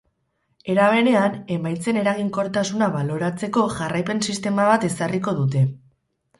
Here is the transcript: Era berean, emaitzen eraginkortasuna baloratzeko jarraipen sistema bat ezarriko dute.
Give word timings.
Era 0.73 0.87
berean, 0.93 1.35
emaitzen 1.57 1.99
eraginkortasuna 2.05 2.89
baloratzeko 2.97 3.69
jarraipen 3.77 4.25
sistema 4.31 4.69
bat 4.73 4.91
ezarriko 4.93 5.39
dute. 5.45 5.67